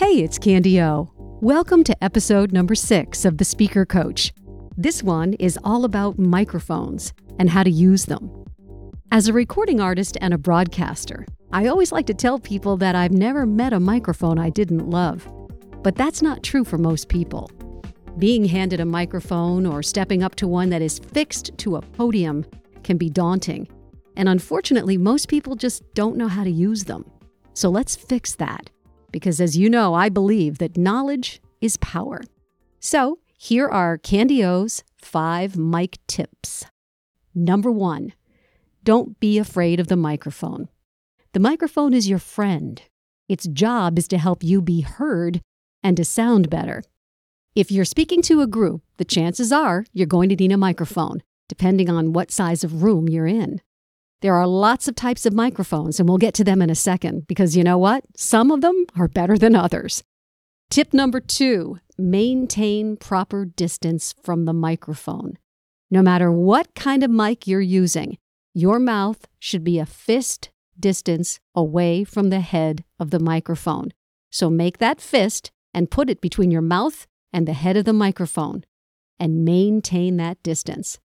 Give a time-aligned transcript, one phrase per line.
[0.00, 1.10] Hey, it's Candy O.
[1.42, 4.32] Welcome to episode number six of The Speaker Coach.
[4.74, 8.30] This one is all about microphones and how to use them.
[9.12, 13.12] As a recording artist and a broadcaster, I always like to tell people that I've
[13.12, 15.30] never met a microphone I didn't love.
[15.82, 17.50] But that's not true for most people.
[18.16, 22.46] Being handed a microphone or stepping up to one that is fixed to a podium
[22.84, 23.68] can be daunting.
[24.16, 27.04] And unfortunately, most people just don't know how to use them.
[27.52, 28.70] So let's fix that.
[29.12, 32.22] Because as you know, I believe that knowledge is power.
[32.78, 36.66] So here are Candy O's five mic tips.
[37.34, 38.12] Number one,
[38.84, 40.68] don't be afraid of the microphone.
[41.32, 42.82] The microphone is your friend.
[43.28, 45.40] Its job is to help you be heard
[45.82, 46.82] and to sound better.
[47.54, 51.22] If you're speaking to a group, the chances are you're going to need a microphone,
[51.48, 53.60] depending on what size of room you're in.
[54.20, 57.26] There are lots of types of microphones, and we'll get to them in a second
[57.26, 58.04] because you know what?
[58.16, 60.02] Some of them are better than others.
[60.68, 65.38] Tip number two maintain proper distance from the microphone.
[65.90, 68.18] No matter what kind of mic you're using,
[68.54, 73.92] your mouth should be a fist distance away from the head of the microphone.
[74.30, 77.92] So make that fist and put it between your mouth and the head of the
[77.92, 78.64] microphone
[79.18, 80.98] and maintain that distance.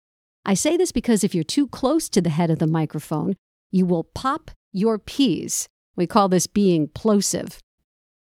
[0.45, 3.35] I say this because if you're too close to the head of the microphone,
[3.71, 5.67] you will pop your P's.
[5.95, 7.59] We call this being plosive.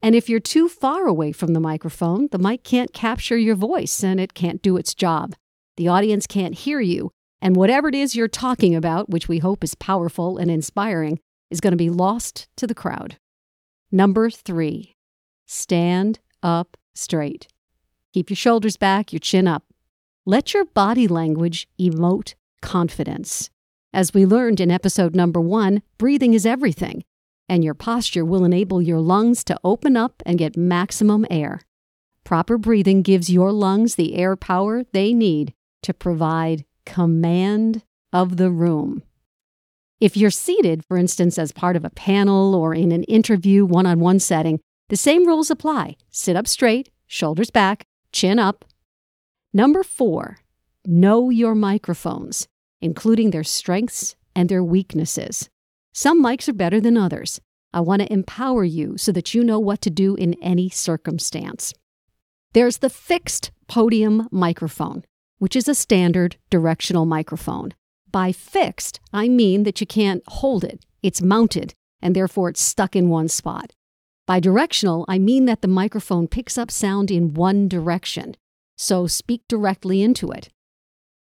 [0.00, 4.02] And if you're too far away from the microphone, the mic can't capture your voice
[4.04, 5.34] and it can't do its job.
[5.76, 9.64] The audience can't hear you, and whatever it is you're talking about, which we hope
[9.64, 11.18] is powerful and inspiring,
[11.50, 13.16] is going to be lost to the crowd.
[13.90, 14.96] Number three,
[15.46, 17.48] stand up straight.
[18.12, 19.64] Keep your shoulders back, your chin up.
[20.24, 23.50] Let your body language emote confidence.
[23.92, 27.02] As we learned in episode number one, breathing is everything,
[27.48, 31.62] and your posture will enable your lungs to open up and get maximum air.
[32.22, 37.82] Proper breathing gives your lungs the air power they need to provide command
[38.12, 39.02] of the room.
[39.98, 43.86] If you're seated, for instance, as part of a panel or in an interview one
[43.86, 45.96] on one setting, the same rules apply.
[46.10, 47.82] Sit up straight, shoulders back,
[48.12, 48.64] chin up,
[49.54, 50.38] Number four,
[50.86, 52.48] know your microphones,
[52.80, 55.50] including their strengths and their weaknesses.
[55.92, 57.38] Some mics are better than others.
[57.74, 61.74] I want to empower you so that you know what to do in any circumstance.
[62.54, 65.04] There's the fixed podium microphone,
[65.38, 67.74] which is a standard directional microphone.
[68.10, 72.96] By fixed, I mean that you can't hold it, it's mounted, and therefore it's stuck
[72.96, 73.72] in one spot.
[74.26, 78.34] By directional, I mean that the microphone picks up sound in one direction
[78.82, 80.48] so speak directly into it.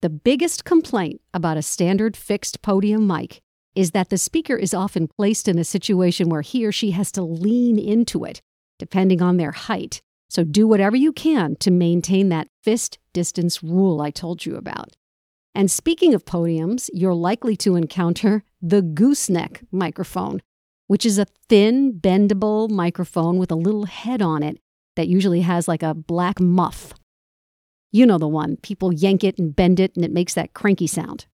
[0.01, 3.41] The biggest complaint about a standard fixed podium mic
[3.75, 7.13] is that the speaker is often placed in a situation where he or she has
[7.13, 8.41] to lean into it,
[8.77, 10.01] depending on their height.
[10.29, 14.91] So do whatever you can to maintain that fist distance rule I told you about.
[15.53, 20.41] And speaking of podiums, you're likely to encounter the gooseneck microphone,
[20.87, 24.59] which is a thin, bendable microphone with a little head on it
[24.97, 26.93] that usually has like a black muff
[27.95, 28.57] you know the one.
[28.57, 31.28] People yank it and bend it, and it makes that cranky sound.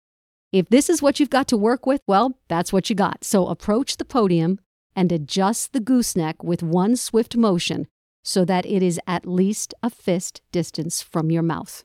[0.51, 3.23] If this is what you've got to work with, well, that's what you got.
[3.23, 4.59] So approach the podium
[4.97, 7.87] and adjust the gooseneck with one swift motion
[8.25, 11.85] so that it is at least a fist distance from your mouth.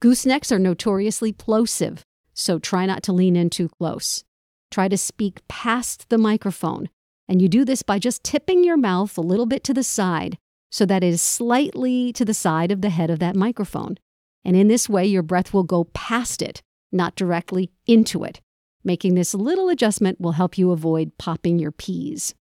[0.00, 4.22] Goosenecks are notoriously plosive, so try not to lean in too close.
[4.70, 6.90] Try to speak past the microphone,
[7.28, 10.38] and you do this by just tipping your mouth a little bit to the side
[10.76, 13.96] so that it is slightly to the side of the head of that microphone.
[14.44, 16.60] And in this way, your breath will go past it,
[16.92, 18.42] not directly into it.
[18.84, 22.34] Making this little adjustment will help you avoid popping your P's.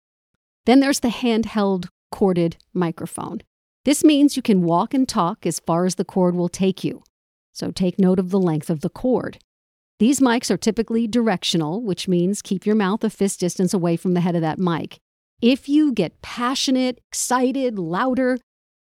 [0.66, 3.42] Then there's the handheld corded microphone.
[3.86, 7.04] This means you can walk and talk as far as the cord will take you.
[7.52, 9.38] So take note of the length of the cord.
[10.00, 14.16] These mics are typically directional, which means keep your mouth a fist distance away from
[14.16, 14.98] the head of that mic.
[15.44, 18.40] If you get passionate, excited, louder,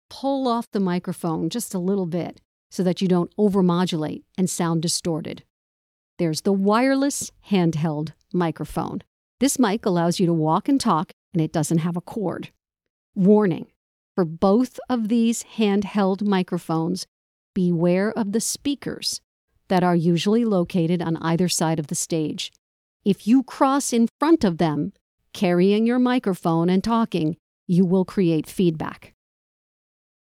[0.09, 4.81] pull off the microphone just a little bit so that you don't overmodulate and sound
[4.81, 5.43] distorted.
[6.21, 9.03] There's the wireless handheld microphone.
[9.41, 12.51] This mic allows you to walk and talk, and it doesn't have a cord.
[13.17, 13.67] Warning
[14.15, 17.09] for both of these handheld microphones,
[17.57, 19.21] beware of the speakers
[19.67, 22.53] that are usually located on either side of the stage.
[23.05, 24.93] If you cross in front of them,
[25.33, 27.37] carrying your microphone and talking,
[27.67, 29.15] you will create feedback.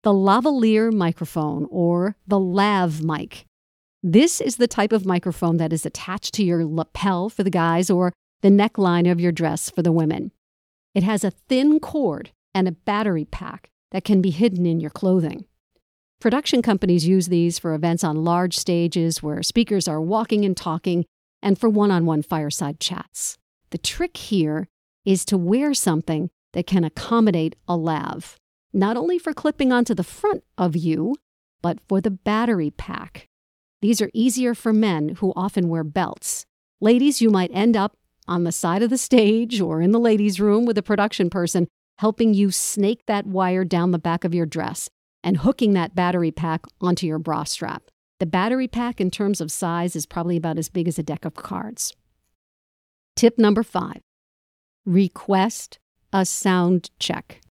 [0.04, 3.46] The lavalier microphone, or the lav mic.
[4.04, 7.90] This is the type of microphone that is attached to your lapel for the guys
[7.90, 10.32] or the neckline of your dress for the women.
[10.94, 14.92] It has a thin cord and a battery pack that can be hidden in your
[14.92, 15.46] clothing.
[16.22, 21.06] Production companies use these for events on large stages where speakers are walking and talking,
[21.42, 23.38] and for one on one fireside chats.
[23.72, 24.68] The trick here
[25.06, 28.38] is to wear something that can accommodate a lav,
[28.74, 31.16] not only for clipping onto the front of you,
[31.62, 33.28] but for the battery pack.
[33.82, 36.46] These are easier for men who often wear belts.
[36.82, 37.96] Ladies, you might end up
[38.28, 41.68] on the side of the stage or in the ladies' room with a production person
[42.00, 44.90] helping you snake that wire down the back of your dress
[45.24, 47.84] and hooking that battery pack onto your bra strap.
[48.20, 51.26] The battery pack, in terms of size, is probably about as big as a deck
[51.26, 51.94] of cards.
[53.16, 54.02] Tip number five
[54.86, 55.80] request
[56.14, 57.42] a sound check.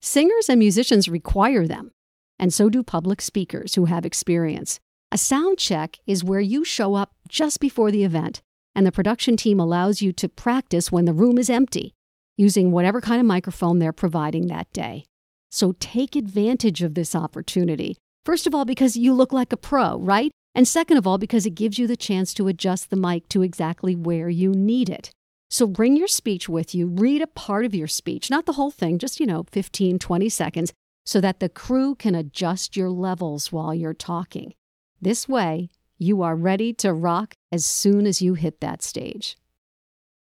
[0.00, 1.90] Singers and musicians require them,
[2.38, 4.80] and so do public speakers who have experience.
[5.10, 8.42] A sound check is where you show up just before the event,
[8.74, 11.94] and the production team allows you to practice when the room is empty,
[12.36, 15.04] using whatever kind of microphone they're providing that day.
[15.50, 17.96] So take advantage of this opportunity.
[18.24, 20.30] First of all, because you look like a pro, right?
[20.54, 23.42] And second of all, because it gives you the chance to adjust the mic to
[23.42, 25.10] exactly where you need it.
[25.50, 28.70] So bring your speech with you, read a part of your speech, not the whole
[28.70, 30.72] thing, just, you know, 15, 20 seconds,
[31.06, 34.52] so that the crew can adjust your levels while you're talking.
[35.00, 39.36] This way, you are ready to rock as soon as you hit that stage.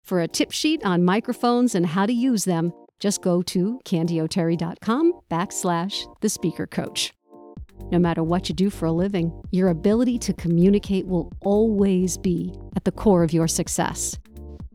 [0.02, 5.20] For a tip sheet on microphones and how to use them, just go to candyoterry.com
[5.30, 7.12] backslash the speaker coach.
[7.90, 12.54] No matter what you do for a living, your ability to communicate will always be
[12.76, 14.18] at the core of your success.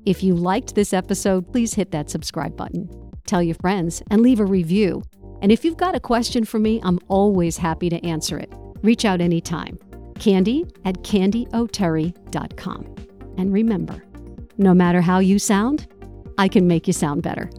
[0.05, 2.87] If you liked this episode, please hit that subscribe button.
[3.25, 5.01] Tell your friends and leave a review.
[5.41, 8.53] And if you've got a question for me, I'm always happy to answer it.
[8.83, 9.79] Reach out anytime.
[10.19, 12.95] Candy at candyoterry.com.
[13.37, 14.03] And remember,
[14.57, 15.87] no matter how you sound,
[16.37, 17.49] I can make you sound better.